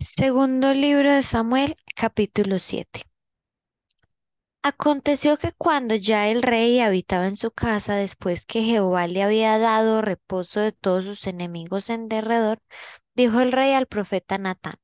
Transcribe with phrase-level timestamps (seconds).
[0.00, 3.02] Segundo libro de Samuel, capítulo 7.
[4.62, 9.58] Aconteció que cuando ya el rey habitaba en su casa, después que Jehová le había
[9.58, 12.60] dado reposo de todos sus enemigos en derredor,
[13.14, 14.74] dijo el rey al profeta Natán,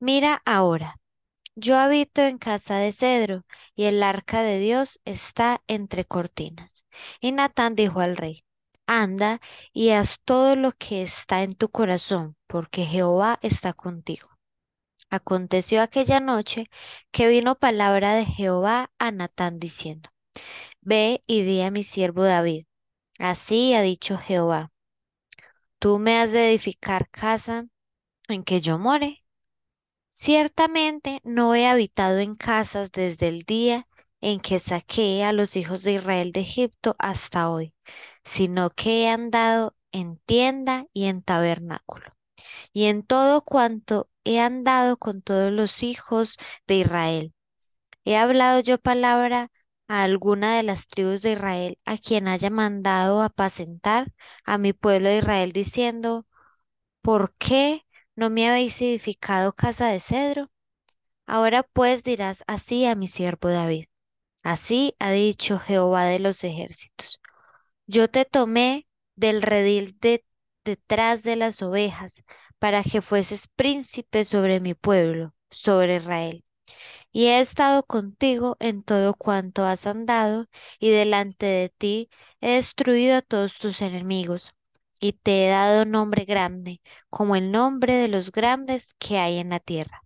[0.00, 1.00] Mira ahora,
[1.54, 3.44] yo habito en casa de cedro,
[3.74, 6.84] y el arca de Dios está entre cortinas.
[7.20, 8.45] Y Natán dijo al rey,
[8.86, 9.40] Anda
[9.72, 14.28] y haz todo lo que está en tu corazón, porque Jehová está contigo.
[15.10, 16.70] Aconteció aquella noche
[17.10, 20.10] que vino palabra de Jehová a Natán diciendo,
[20.80, 22.66] Ve y di a mi siervo David,
[23.18, 24.72] así ha dicho Jehová,
[25.78, 27.66] tú me has de edificar casa
[28.28, 29.24] en que yo more.
[30.10, 33.86] Ciertamente no he habitado en casas desde el día
[34.20, 37.74] en que saqué a los hijos de Israel de Egipto hasta hoy,
[38.24, 42.14] sino que he andado en tienda y en tabernáculo,
[42.72, 47.34] y en todo cuanto he andado con todos los hijos de Israel.
[48.04, 49.50] He hablado yo palabra
[49.88, 54.12] a alguna de las tribus de Israel, a quien haya mandado apacentar
[54.44, 56.26] a mi pueblo de Israel, diciendo,
[57.02, 60.50] ¿por qué no me habéis edificado casa de cedro?
[61.26, 63.86] Ahora pues dirás así a mi siervo David.
[64.46, 67.20] Así ha dicho Jehová de los ejércitos.
[67.88, 68.86] Yo te tomé
[69.16, 70.24] del redil de
[70.64, 72.22] detrás de las ovejas,
[72.60, 76.44] para que fueses príncipe sobre mi pueblo, sobre Israel.
[77.10, 80.46] Y he estado contigo en todo cuanto has andado,
[80.78, 82.08] y delante de ti
[82.40, 84.54] he destruido a todos tus enemigos,
[85.00, 89.50] y te he dado nombre grande, como el nombre de los grandes que hay en
[89.50, 90.04] la tierra.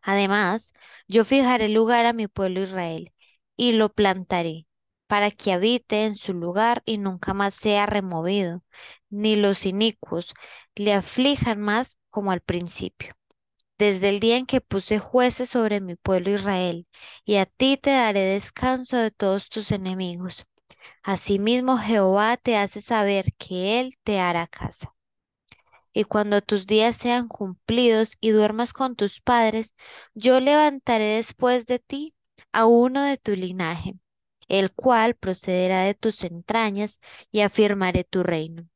[0.00, 0.72] Además,
[1.06, 3.12] yo fijaré lugar a mi pueblo Israel,
[3.56, 4.66] y lo plantaré,
[5.06, 8.62] para que habite en su lugar y nunca más sea removido,
[9.10, 10.34] ni los inicuos
[10.74, 13.14] le aflijan más como al principio.
[13.78, 16.86] Desde el día en que puse jueces sobre mi pueblo Israel,
[17.24, 20.46] y a ti te daré descanso de todos tus enemigos.
[21.02, 24.94] Asimismo Jehová te hace saber que Él te hará casa.
[25.92, 29.74] Y cuando tus días sean cumplidos y duermas con tus padres,
[30.14, 32.14] yo levantaré después de ti
[32.52, 33.94] a uno de tu linaje,
[34.48, 37.00] el cual procederá de tus entrañas,
[37.32, 38.66] y afirmaré tu reino.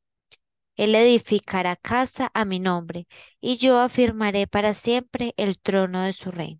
[0.75, 3.07] Él edificará casa a mi nombre,
[3.39, 6.59] y yo afirmaré para siempre el trono de su reino.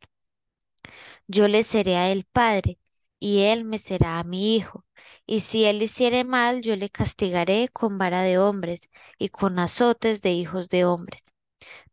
[1.27, 2.77] Yo le seré a él padre,
[3.19, 4.85] y él me será a mi hijo.
[5.25, 8.81] Y si él hiciere mal, yo le castigaré con vara de hombres
[9.17, 11.30] y con azotes de hijos de hombres.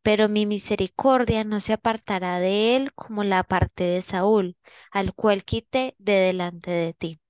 [0.02, 4.56] Pero mi misericordia no se apartará de él como la aparté de Saúl,
[4.90, 7.20] al cual quité de delante de ti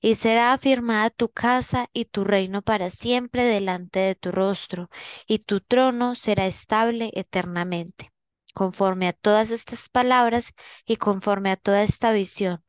[0.00, 4.90] y será afirmada tu casa y tu reino para siempre delante de tu rostro,
[5.26, 8.12] y tu trono será estable eternamente.
[8.54, 10.52] Conforme a todas estas palabras
[10.86, 12.62] y conforme a toda esta visión,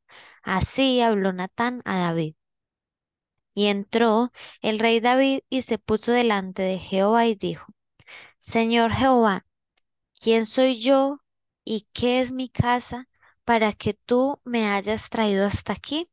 [0.44, 2.36] así habló Natán a David.
[3.54, 4.32] Y entró
[4.62, 7.66] el rey David y se puso delante de Jehová y dijo,
[8.40, 9.46] Señor Jehová,
[10.22, 11.20] ¿quién soy yo
[11.66, 13.10] y qué es mi casa
[13.46, 16.10] para que tú me hayas traído hasta aquí?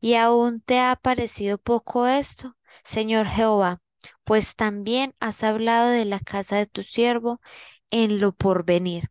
[0.00, 3.82] ¿Y aún te ha parecido poco esto, Señor Jehová?
[4.24, 7.40] Pues también has hablado de la casa de tu siervo
[7.90, 9.10] en lo porvenir.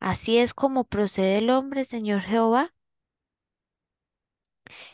[0.00, 2.74] Así es como procede el hombre, Señor Jehová.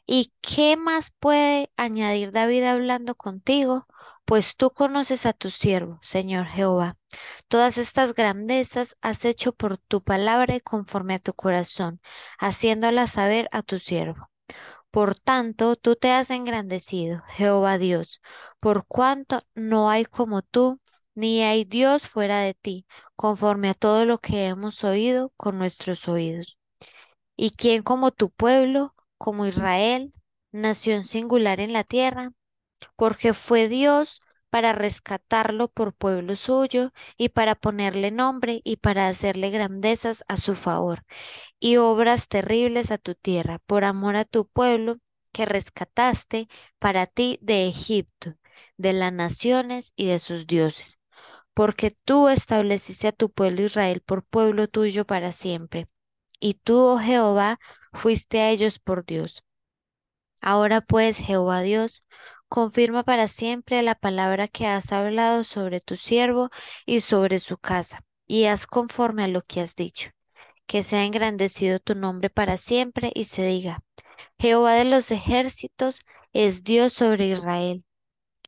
[0.07, 3.87] ¿Y qué más puede añadir David hablando contigo?
[4.31, 6.97] Pues tú conoces a tu siervo, Señor Jehová.
[7.49, 12.01] Todas estas grandezas has hecho por tu palabra y conforme a tu corazón,
[12.39, 14.31] haciéndolas saber a tu siervo.
[14.93, 18.21] Por tanto, tú te has engrandecido, Jehová Dios,
[18.61, 20.81] por cuanto no hay como tú,
[21.17, 22.87] ni hay Dios fuera de ti,
[23.17, 26.57] conforme a todo lo que hemos oído con nuestros oídos.
[27.35, 30.15] ¿Y quién como tu pueblo, como Israel,
[30.53, 32.31] nación singular en la tierra?
[32.97, 34.21] Porque fue Dios
[34.51, 40.55] para rescatarlo por pueblo suyo y para ponerle nombre y para hacerle grandezas a su
[40.55, 41.05] favor
[41.61, 44.99] y obras terribles a tu tierra, por amor a tu pueblo
[45.33, 46.49] que rescataste
[46.79, 48.35] para ti de Egipto,
[48.77, 50.99] de las naciones y de sus dioses.
[51.55, 55.89] Porque tú estableciste a tu pueblo Israel por pueblo tuyo para siempre,
[56.41, 57.61] y tú, oh Jehová,
[57.93, 59.45] fuiste a ellos por Dios.
[60.41, 62.05] Ahora pues, Jehová Dios,
[62.51, 66.51] confirma para siempre la palabra que has hablado sobre tu siervo
[66.85, 70.11] y sobre su casa, y haz conforme a lo que has dicho
[70.71, 73.83] que sea engrandecido tu nombre para siempre y se diga,
[74.39, 75.99] Jehová de los ejércitos
[76.33, 77.85] es Dios sobre Israel,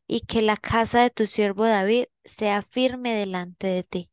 [0.07, 4.11] y que la casa de tu siervo David sea firme delante de ti,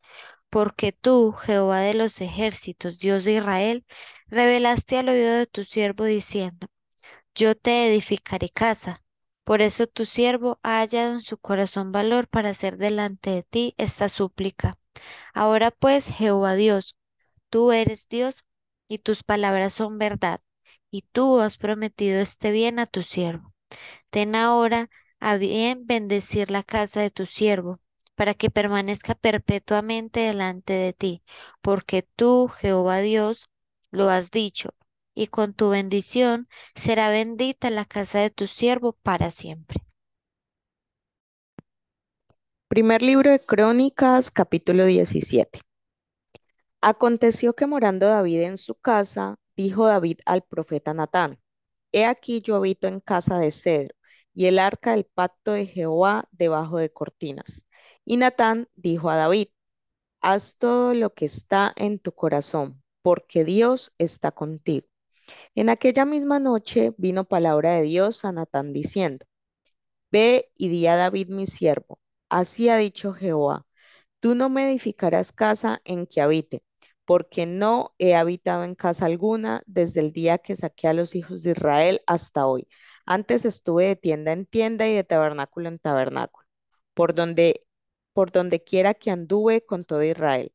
[0.50, 3.86] porque tú, Jehová de los ejércitos, Dios de Israel,
[4.26, 6.66] revelaste al oído de tu siervo diciendo,
[7.36, 9.04] yo te edificaré casa.
[9.50, 13.74] Por eso tu siervo ha hallado en su corazón valor para hacer delante de ti
[13.80, 14.78] esta súplica.
[15.34, 16.96] Ahora pues, Jehová Dios,
[17.50, 18.46] tú eres Dios
[18.88, 20.40] y tus palabras son verdad,
[20.92, 23.56] y tú has prometido este bien a tu siervo.
[24.12, 27.80] Ten ahora a bien bendecir la casa de tu siervo,
[28.14, 31.24] para que permanezca perpetuamente delante de ti,
[31.64, 33.50] porque tú, Jehová Dios,
[33.90, 34.76] lo has dicho,
[35.14, 39.84] y con tu bendición será bendita la casa de tu siervo para siempre.
[42.68, 45.62] Primer libro de Crónicas, capítulo 17.
[46.82, 51.40] Aconteció que morando David en su casa, dijo David al profeta Natán,
[51.92, 53.96] He aquí yo habito en casa de cedro,
[54.34, 57.66] y el arca del pacto de Jehová debajo de cortinas.
[58.06, 59.48] Y Natán dijo a David,
[60.22, 64.88] Haz todo lo que está en tu corazón, porque Dios está contigo.
[65.56, 69.26] En aquella misma noche vino palabra de Dios a Natán diciendo,
[70.12, 72.00] Ve y di a David mi siervo,
[72.30, 73.66] así ha dicho Jehová,
[74.20, 76.64] tú no me edificarás casa en que habite,
[77.06, 81.44] porque no he habitado en casa alguna desde el día que saqué a los hijos
[81.44, 82.68] de Israel hasta hoy.
[83.06, 86.48] Antes estuve de tienda en tienda y de tabernáculo en tabernáculo,
[86.94, 87.66] por donde,
[88.14, 90.54] por donde quiera que anduve con todo Israel.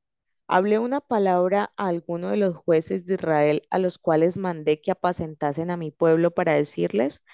[0.54, 4.92] Hablé una palabra a alguno de los jueces de Israel, a los cuales mandé que
[4.92, 7.24] apacentasen a mi pueblo para decirles,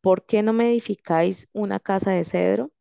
[0.00, 2.72] ¿por qué no me edificáis una casa de cedro?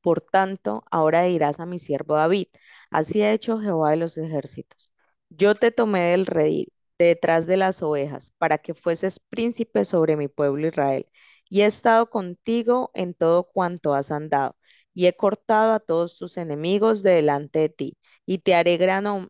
[0.00, 2.46] Por tanto, ahora dirás a mi siervo David,
[2.90, 4.92] así ha hecho Jehová de los ejércitos.
[5.28, 10.16] Yo te tomé del redil, de detrás de las ovejas, para que fueses príncipe sobre
[10.16, 11.06] mi pueblo Israel,
[11.48, 14.56] y he estado contigo en todo cuanto has andado,
[14.94, 19.28] y he cortado a todos tus enemigos de delante de ti, y te haré gran,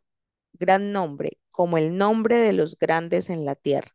[0.92, 3.92] nombre, como el nombre de los grandes en la tierra.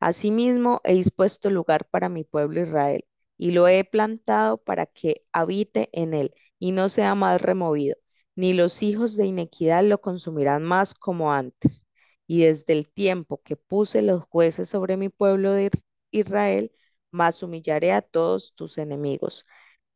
[0.00, 3.04] Asimismo, he dispuesto lugar para mi pueblo Israel,
[3.36, 7.96] y lo he plantado para que habite en él, y no sea más removido,
[8.36, 11.86] ni los hijos de iniquidad lo consumirán más como antes.
[12.26, 15.70] Y desde el tiempo que puse los jueces sobre mi pueblo de
[16.12, 16.72] Israel,
[17.10, 19.46] más humillaré a todos tus enemigos.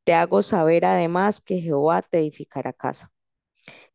[0.05, 3.13] Te hago saber además que Jehová te edificará casa.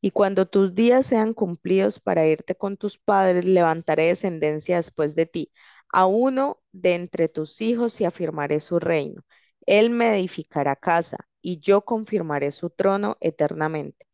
[0.01, 5.25] Y cuando tus días sean cumplidos para irte con tus padres, levantaré descendencia después de
[5.25, 5.51] ti,
[5.91, 9.23] a uno de entre tus hijos y afirmaré su reino.
[9.65, 14.07] Él me edificará casa y yo confirmaré su trono eternamente.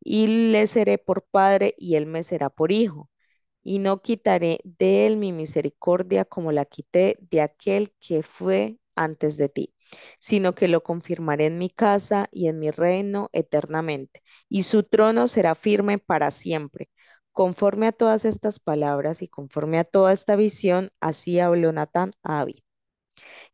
[0.00, 3.10] Y le seré por padre y él me será por hijo
[3.62, 9.36] y no quitaré de él mi misericordia como la quité de aquel que fue antes
[9.36, 9.74] de ti,
[10.18, 15.28] sino que lo confirmaré en mi casa y en mi reino eternamente, y su trono
[15.28, 16.90] será firme para siempre.
[17.32, 22.34] Conforme a todas estas palabras y conforme a toda esta visión, así habló Natán a
[22.38, 22.58] David.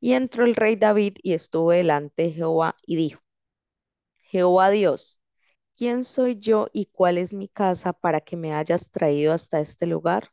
[0.00, 3.20] Y entró el rey David y estuvo delante de Jehová y dijo,
[4.20, 5.20] Jehová Dios,
[5.76, 9.86] ¿quién soy yo y cuál es mi casa para que me hayas traído hasta este
[9.86, 10.30] lugar?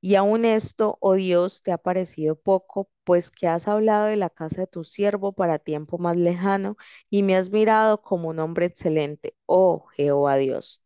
[0.00, 4.30] Y aun esto, oh Dios, te ha parecido poco, pues que has hablado de la
[4.30, 6.76] casa de tu siervo para tiempo más lejano
[7.10, 10.82] y me has mirado como un hombre excelente, oh Jehová Dios.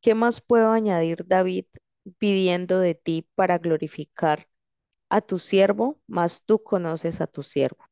[0.00, 1.66] ¿Qué más puedo añadir, David,
[2.18, 4.48] pidiendo de ti para glorificar
[5.10, 6.00] a tu siervo?
[6.06, 7.84] Mas tú conoces a tu siervo.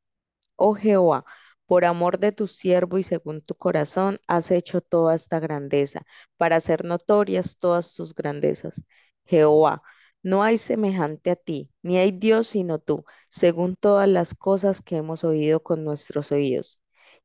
[0.57, 1.25] Oh Jehová,
[1.67, 6.03] por amor de tu siervo y según tu corazón, has hecho toda esta grandeza,
[6.37, 8.83] para hacer notorias todas tus grandezas.
[9.25, 9.83] Jehová,
[10.25, 14.97] no hay semejante a ti, ni hay Dios sino tú, según todas las cosas que
[14.97, 16.81] hemos oído con nuestros oídos.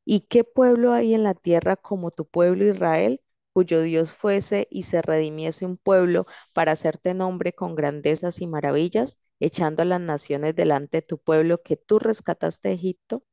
[0.06, 3.22] ¿Y qué pueblo hay en la tierra como tu pueblo Israel?
[3.54, 9.20] cuyo Dios fuese y se redimiese un pueblo para hacerte nombre con grandezas y maravillas,
[9.40, 13.24] echando a las naciones delante de tu pueblo que tú rescataste de Egipto.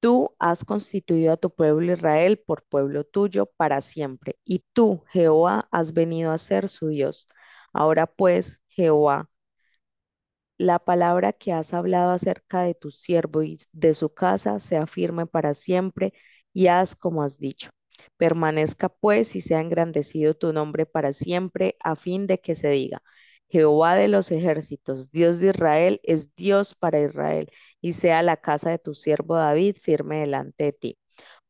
[0.00, 5.68] Tú has constituido a tu pueblo Israel por pueblo tuyo para siempre, y tú, Jehová,
[5.70, 7.28] has venido a ser su Dios.
[7.72, 9.30] Ahora pues, Jehová,
[10.58, 15.26] la palabra que has hablado acerca de tu siervo y de su casa sea firme
[15.26, 16.12] para siempre,
[16.52, 17.70] y haz como has dicho.
[18.16, 23.02] Permanezca pues y sea engrandecido tu nombre para siempre, a fin de que se diga,
[23.48, 27.50] Jehová de los ejércitos, Dios de Israel, es Dios para Israel,
[27.80, 30.98] y sea la casa de tu siervo David firme delante de ti.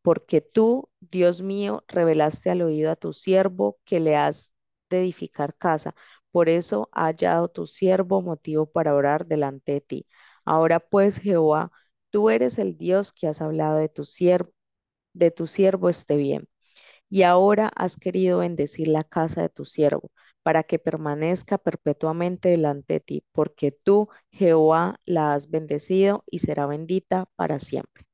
[0.03, 4.55] Porque tú, Dios mío, revelaste al oído a tu siervo que le has
[4.97, 5.95] de edificar casa.
[6.31, 10.07] Por eso ha hallado tu siervo motivo para orar delante de ti.
[10.45, 11.73] Ahora pues, Jehová,
[12.11, 14.53] tú eres el Dios que has hablado de tu siervo,
[15.15, 16.49] de tu siervo esté bien.
[17.09, 20.11] y ahora has querido bendecir la casa de tu siervo,
[20.43, 26.67] para que permanezca perpetuamente delante de ti, porque tú, Jehová, la has bendecido y será
[26.67, 28.05] bendita para siempre.